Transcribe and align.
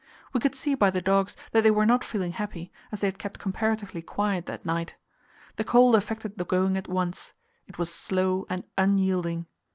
We 0.33 0.39
could 0.39 0.55
see 0.55 0.73
by 0.73 0.89
the 0.89 0.99
dogs 0.99 1.37
that 1.51 1.61
they 1.61 1.69
were 1.69 1.85
not 1.85 2.03
feeling 2.03 2.31
happy, 2.31 2.71
as 2.91 3.01
they 3.01 3.07
had 3.07 3.19
kept 3.19 3.37
comparatively 3.37 4.01
quiet 4.01 4.47
that 4.47 4.65
night. 4.65 4.95
The 5.57 5.63
cold 5.63 5.93
affected 5.93 6.39
the 6.39 6.43
going 6.45 6.75
at 6.75 6.87
once; 6.87 7.33
it 7.67 7.77
was 7.77 7.93
slow 7.93 8.47
and 8.49 8.63
unyielding. 8.79 9.45